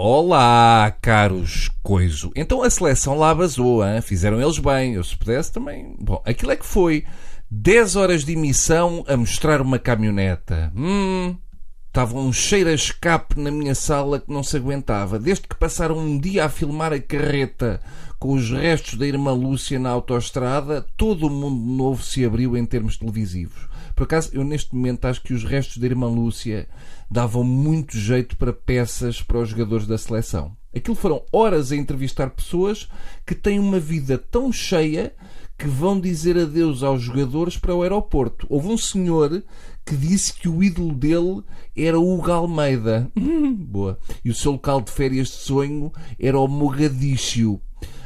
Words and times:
Olá, 0.00 0.96
caros 1.02 1.68
coiso. 1.82 2.30
Então 2.36 2.62
a 2.62 2.70
seleção 2.70 3.18
lá 3.18 3.34
vazou, 3.34 3.84
hein? 3.84 4.00
fizeram 4.00 4.40
eles 4.40 4.56
bem. 4.60 4.94
Eu 4.94 5.02
se 5.02 5.16
pudesse 5.16 5.50
também. 5.50 5.96
Bom, 5.98 6.22
aquilo 6.24 6.52
é 6.52 6.56
que 6.56 6.64
foi 6.64 7.04
10 7.50 7.96
horas 7.96 8.24
de 8.24 8.32
emissão 8.34 9.04
a 9.08 9.16
mostrar 9.16 9.60
uma 9.60 9.76
caminhoneta. 9.76 10.72
Hum, 10.76 11.34
estava 11.98 12.16
um 12.16 12.32
cheiro 12.32 12.70
a 12.70 12.72
escape 12.72 13.40
na 13.40 13.50
minha 13.50 13.74
sala 13.74 14.20
que 14.20 14.32
não 14.32 14.40
se 14.40 14.56
aguentava. 14.56 15.18
Desde 15.18 15.48
que 15.48 15.56
passaram 15.56 15.98
um 15.98 16.16
dia 16.16 16.44
a 16.44 16.48
filmar 16.48 16.92
a 16.92 17.00
carreta 17.00 17.80
com 18.20 18.34
os 18.34 18.52
restos 18.52 18.94
da 18.94 19.04
irmã 19.04 19.32
Lúcia 19.32 19.80
na 19.80 19.90
autoestrada, 19.90 20.86
todo 20.96 21.26
o 21.26 21.30
mundo 21.30 21.60
novo 21.60 22.00
se 22.00 22.24
abriu 22.24 22.56
em 22.56 22.64
termos 22.64 22.96
televisivos. 22.96 23.66
Por 23.96 24.04
acaso, 24.04 24.30
eu 24.32 24.44
neste 24.44 24.76
momento 24.76 25.06
acho 25.06 25.20
que 25.24 25.34
os 25.34 25.42
restos 25.42 25.78
da 25.78 25.86
irmã 25.86 26.06
Lúcia 26.06 26.68
davam 27.10 27.42
muito 27.42 27.98
jeito 27.98 28.36
para 28.36 28.52
peças 28.52 29.20
para 29.20 29.38
os 29.38 29.48
jogadores 29.48 29.88
da 29.88 29.98
seleção. 29.98 30.56
Aquilo 30.72 30.94
foram 30.94 31.24
horas 31.32 31.72
a 31.72 31.76
entrevistar 31.76 32.30
pessoas 32.30 32.88
que 33.26 33.34
têm 33.34 33.58
uma 33.58 33.80
vida 33.80 34.16
tão 34.16 34.52
cheia 34.52 35.12
que 35.58 35.66
vão 35.66 35.98
dizer 35.98 36.38
adeus 36.38 36.84
aos 36.84 37.02
jogadores 37.02 37.56
para 37.56 37.74
o 37.74 37.82
aeroporto. 37.82 38.46
Houve 38.48 38.68
um 38.68 38.78
senhor 38.78 39.42
que 39.88 39.96
disse 39.96 40.34
que 40.34 40.50
o 40.50 40.62
ídolo 40.62 40.92
dele 40.92 41.42
era 41.74 41.98
o 41.98 42.14
Hugo 42.14 42.30
Almeida. 42.30 43.10
Boa. 43.56 43.98
E 44.22 44.28
o 44.28 44.34
seu 44.34 44.52
local 44.52 44.82
de 44.82 44.90
férias 44.90 45.28
de 45.28 45.36
sonho 45.36 45.90
era 46.20 46.38
o 46.38 46.46
Mogadíscio. 46.46 47.58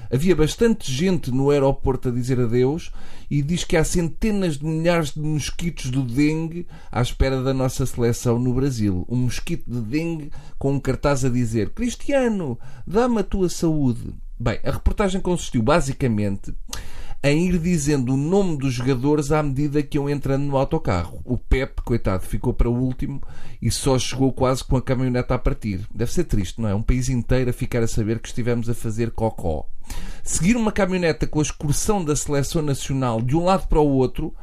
Havia 0.09 0.37
bastante 0.37 0.93
gente 0.93 1.33
no 1.33 1.51
aeroporto 1.51 2.09
a 2.09 2.13
dizer 2.13 2.39
adeus 2.39 2.93
e 3.29 3.43
diz 3.43 3.65
que 3.65 3.77
há 3.77 3.83
centenas 3.83 4.59
de 4.59 4.65
milhares 4.65 5.13
de 5.13 5.21
mosquitos 5.21 5.91
do 5.91 6.05
dengue 6.05 6.69
à 6.93 7.03
espera 7.03 7.43
da 7.43 7.53
nossa 7.53 7.85
seleção 7.85 8.39
no 8.39 8.55
Brasil. 8.55 9.05
Um 9.09 9.17
mosquito 9.17 9.69
de 9.69 9.80
dengue 9.80 10.30
com 10.61 10.75
um 10.75 10.80
cartaz 10.80 11.25
a 11.25 11.29
dizer 11.29 11.71
Cristiano, 11.71 12.57
dá-me 12.87 13.21
a 13.21 13.24
tua 13.24 13.49
saúde. 13.49 14.15
Bem, 14.39 14.61
a 14.63 14.71
reportagem 14.71 15.21
consistiu 15.21 15.63
basicamente 15.63 16.55
em 17.23 17.46
ir 17.46 17.59
dizendo 17.59 18.15
o 18.15 18.16
nome 18.16 18.56
dos 18.56 18.74
jogadores 18.74 19.30
à 19.30 19.42
medida 19.42 19.82
que 19.82 19.96
iam 19.96 20.10
entrando 20.10 20.42
no 20.42 20.56
autocarro. 20.56 21.20
O 21.24 21.38
Pep, 21.38 21.80
coitado, 21.82 22.26
ficou 22.26 22.52
para 22.52 22.68
o 22.68 22.76
último 22.76 23.23
e 23.60 23.70
só 23.70 23.96
chegou 23.96 24.32
quase 24.32 24.65
com 24.65 24.76
a 24.76 24.82
caminhoneta 24.82 25.34
a 25.34 25.38
partir. 25.38 25.87
Deve 25.95 26.12
ser 26.12 26.24
triste, 26.24 26.60
não 26.60 26.68
é? 26.68 26.74
Um 26.74 26.82
país 26.82 27.09
inteiro 27.09 27.50
a 27.50 27.52
ficar 27.52 27.82
a 27.82 27.87
saber 27.87 28.18
que 28.18 28.26
estivemos 28.26 28.68
a 28.68 28.74
fazer 28.74 29.12
cocó. 29.12 29.68
Seguir 30.24 30.56
uma 30.56 30.73
caminhoneta 30.73 31.26
com 31.26 31.38
a 31.38 31.43
excursão 31.43 32.04
da 32.04 32.16
seleção 32.16 32.60
nacional 32.60 33.23
de 33.23 33.37
um 33.37 33.45
lado 33.45 33.68
para 33.68 33.80
o 33.80 33.88
outro 33.88 34.34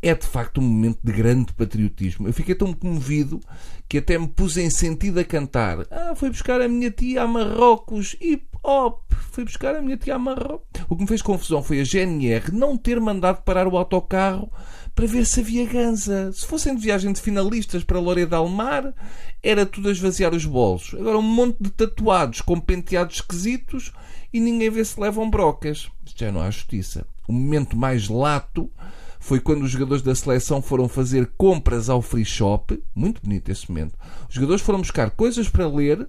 é 0.00 0.14
de 0.14 0.26
facto 0.26 0.60
um 0.60 0.64
momento 0.64 1.00
de 1.02 1.12
grande 1.12 1.52
patriotismo. 1.52 2.28
Eu 2.28 2.32
fiquei 2.32 2.54
tão 2.54 2.72
comovido 2.72 3.40
que 3.88 3.98
até 3.98 4.18
me 4.18 4.28
pus 4.28 4.56
em 4.56 4.68
sentido 4.68 5.18
a 5.18 5.24
cantar. 5.24 5.86
Ah, 5.90 6.14
foi 6.14 6.30
buscar 6.30 6.60
a 6.60 6.68
minha 6.68 6.90
tia 6.90 7.22
a 7.22 7.26
Marrocos, 7.26 8.14
hip 8.20 8.46
hop, 8.62 9.02
foi 9.30 9.44
buscar 9.44 9.74
a 9.76 9.82
minha 9.82 9.96
tia 9.96 10.14
a 10.14 10.18
Marrocos. 10.18 10.73
O 10.88 10.96
que 10.96 11.02
me 11.02 11.08
fez 11.08 11.22
confusão 11.22 11.62
foi 11.62 11.80
a 11.80 11.84
GNR 11.84 12.52
não 12.52 12.76
ter 12.76 13.00
mandado 13.00 13.42
parar 13.42 13.66
o 13.66 13.76
autocarro 13.76 14.50
para 14.94 15.06
ver 15.06 15.26
se 15.26 15.40
havia 15.40 15.66
ganza. 15.66 16.30
Se 16.32 16.46
fossem 16.46 16.74
de 16.74 16.82
viagem 16.82 17.12
de 17.12 17.20
finalistas 17.20 17.82
para 17.82 17.98
Loreda 17.98 18.36
del 18.36 18.48
Mar, 18.48 18.94
era 19.42 19.66
tudo 19.66 19.88
a 19.88 19.92
esvaziar 19.92 20.34
os 20.34 20.44
bolsos. 20.44 20.98
Agora 20.98 21.18
um 21.18 21.22
monte 21.22 21.56
de 21.60 21.70
tatuados 21.70 22.40
com 22.40 22.60
penteados 22.60 23.16
esquisitos 23.16 23.92
e 24.32 24.40
ninguém 24.40 24.70
vê 24.70 24.84
se 24.84 25.00
levam 25.00 25.28
brocas. 25.28 25.88
Isto 26.04 26.20
já 26.20 26.32
não 26.32 26.40
há 26.40 26.50
justiça. 26.50 27.06
O 27.26 27.32
momento 27.32 27.76
mais 27.76 28.08
lato 28.08 28.70
foi 29.18 29.40
quando 29.40 29.62
os 29.62 29.70
jogadores 29.70 30.02
da 30.02 30.14
seleção 30.14 30.60
foram 30.60 30.86
fazer 30.86 31.32
compras 31.36 31.88
ao 31.88 32.02
free 32.02 32.24
shop. 32.24 32.80
Muito 32.94 33.22
bonito 33.22 33.50
esse 33.50 33.68
momento. 33.70 33.98
Os 34.28 34.34
jogadores 34.34 34.62
foram 34.62 34.80
buscar 34.80 35.10
coisas 35.10 35.48
para 35.48 35.66
ler, 35.66 36.06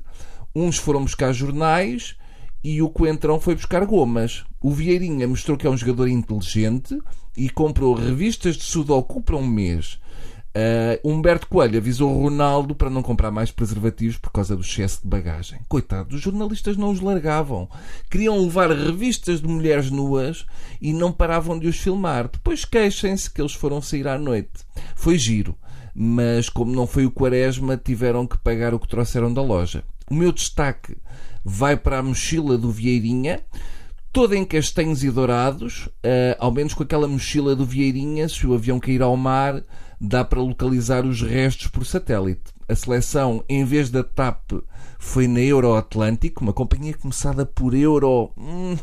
uns 0.53 0.77
foram 0.77 1.01
buscar 1.03 1.31
jornais 1.31 2.17
e 2.65 2.81
o 2.81 2.89
Coentrão 2.89 3.39
foi 3.39 3.53
buscar 3.53 3.85
gomas. 3.85 4.43
O 4.59 4.71
Vieirinha 4.71 5.27
mostrou 5.27 5.55
que 5.55 5.67
é 5.67 5.69
um 5.69 5.77
jogador 5.77 6.07
inteligente 6.07 6.99
e 7.37 7.47
comprou 7.47 7.93
revistas 7.93 8.57
de 8.57 8.63
Sudoku 8.63 9.21
para 9.21 9.35
um 9.35 9.45
mês. 9.45 9.99
Uh, 10.55 10.97
Humberto 11.07 11.47
Coelho 11.47 11.77
avisou 11.77 12.19
Ronaldo 12.19 12.73
para 12.73 12.89
não 12.89 13.03
comprar 13.03 13.29
mais 13.29 13.51
preservativos 13.51 14.17
por 14.17 14.31
causa 14.31 14.55
do 14.55 14.63
excesso 14.63 15.01
de 15.03 15.07
bagagem. 15.07 15.59
Coitado, 15.69 16.15
os 16.15 16.21
jornalistas 16.23 16.75
não 16.75 16.89
os 16.89 17.01
largavam. 17.01 17.69
Queriam 18.09 18.41
levar 18.41 18.71
revistas 18.71 19.41
de 19.41 19.47
mulheres 19.47 19.91
nuas 19.91 20.43
e 20.81 20.91
não 20.91 21.11
paravam 21.11 21.59
de 21.59 21.67
os 21.67 21.77
filmar. 21.77 22.29
Depois 22.29 22.65
queixem-se 22.65 23.29
que 23.29 23.39
eles 23.39 23.53
foram 23.53 23.79
sair 23.79 24.07
à 24.07 24.17
noite. 24.17 24.65
Foi 24.95 25.19
giro, 25.19 25.55
mas 25.93 26.49
como 26.49 26.71
não 26.71 26.87
foi 26.87 27.05
o 27.05 27.11
Quaresma, 27.11 27.77
tiveram 27.77 28.25
que 28.25 28.39
pagar 28.39 28.73
o 28.73 28.79
que 28.79 28.87
trouxeram 28.87 29.31
da 29.31 29.43
loja. 29.43 29.83
O 30.09 30.13
meu 30.13 30.31
destaque 30.31 30.97
vai 31.43 31.75
para 31.77 31.99
a 31.99 32.03
mochila 32.03 32.57
do 32.57 32.71
Vieirinha 32.71 33.43
toda 34.15 34.33
em 34.33 34.45
castanhos 34.45 35.03
e 35.03 35.11
dourados, 35.11 35.87
uh, 35.87 36.39
ao 36.39 36.49
menos 36.49 36.73
com 36.73 36.83
aquela 36.83 37.05
mochila 37.05 37.53
do 37.53 37.65
Vieirinha, 37.65 38.29
se 38.29 38.47
o 38.47 38.53
avião 38.53 38.79
cair 38.79 39.01
ao 39.01 39.17
mar, 39.17 39.61
dá 39.99 40.23
para 40.23 40.39
localizar 40.39 41.05
os 41.05 41.21
restos 41.21 41.67
por 41.67 41.85
satélite. 41.85 42.53
A 42.65 42.73
seleção, 42.73 43.43
em 43.49 43.65
vez 43.65 43.89
da 43.89 44.05
TAP, 44.05 44.53
foi 44.97 45.27
na 45.27 45.41
Euroatlântico, 45.41 46.41
uma 46.41 46.53
companhia 46.53 46.93
começada 46.93 47.45
por 47.45 47.73
Euro. 47.73 48.31
Hum, 48.37 48.77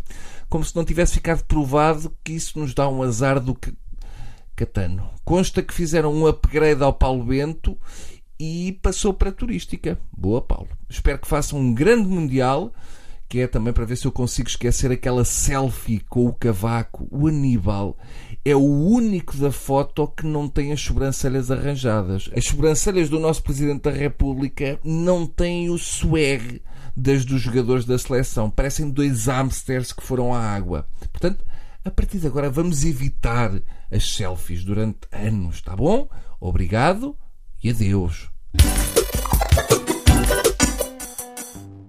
como 0.50 0.62
se 0.66 0.76
não 0.76 0.84
tivesse 0.84 1.14
ficado 1.14 1.42
provado 1.44 2.14
que 2.22 2.34
isso 2.34 2.58
nos 2.58 2.74
dá 2.74 2.86
um 2.86 3.02
azar 3.02 3.40
do 3.40 3.54
que. 3.54 3.72
Catano. 4.54 5.08
Consta 5.24 5.62
que 5.62 5.72
fizeram 5.72 6.12
um 6.12 6.26
upgrade 6.26 6.82
ao 6.82 6.92
Paulo 6.92 7.24
Bento 7.24 7.78
e 8.44 8.72
passou 8.82 9.14
para 9.14 9.28
a 9.28 9.32
turística. 9.32 9.96
Boa, 10.10 10.42
Paulo. 10.42 10.68
Espero 10.90 11.16
que 11.20 11.28
façam 11.28 11.60
um 11.60 11.72
grande 11.72 12.08
Mundial 12.08 12.72
que 13.28 13.40
é 13.40 13.46
também 13.46 13.72
para 13.72 13.86
ver 13.86 13.96
se 13.96 14.04
eu 14.04 14.12
consigo 14.12 14.48
esquecer 14.48 14.90
aquela 14.90 15.24
selfie 15.24 16.00
com 16.00 16.26
o 16.26 16.34
cavaco. 16.34 17.08
O 17.10 17.28
Aníbal 17.28 17.96
é 18.44 18.54
o 18.54 18.60
único 18.60 19.36
da 19.38 19.50
foto 19.50 20.06
que 20.08 20.26
não 20.26 20.48
tem 20.48 20.70
as 20.70 20.82
sobrancelhas 20.82 21.50
arranjadas. 21.50 22.28
As 22.36 22.44
sobrancelhas 22.44 23.08
do 23.08 23.18
nosso 23.18 23.42
Presidente 23.42 23.84
da 23.84 23.90
República 23.90 24.78
não 24.84 25.24
têm 25.24 25.70
o 25.70 25.78
swag 25.78 26.60
das 26.96 27.24
dos 27.24 27.40
jogadores 27.40 27.86
da 27.86 27.96
seleção. 27.96 28.50
Parecem 28.50 28.90
dois 28.90 29.28
hamsters 29.28 29.92
que 29.92 30.02
foram 30.02 30.34
à 30.34 30.40
água. 30.40 30.86
Portanto, 31.10 31.42
a 31.84 31.90
partir 31.90 32.18
de 32.18 32.26
agora 32.26 32.50
vamos 32.50 32.84
evitar 32.84 33.52
as 33.90 34.14
selfies 34.14 34.62
durante 34.62 34.98
anos, 35.10 35.62
tá 35.62 35.74
bom? 35.74 36.06
Obrigado 36.38 37.16
e 37.62 37.70
adeus. 37.70 38.28